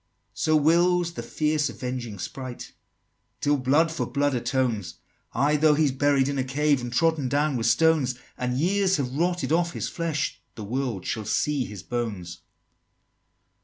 [0.29, 0.33] XXXIII.
[0.33, 2.73] "So wills the fierce avenging Sprite,
[3.39, 4.95] Till blood for blood atones!
[5.31, 9.13] Ay, though he's buried in a cave, And trodden down with stones, And years have
[9.13, 12.39] rotted off his flesh, The world shall see his bones!"